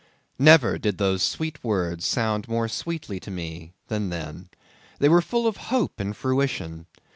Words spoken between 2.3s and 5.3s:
more sweetly to me than then. They were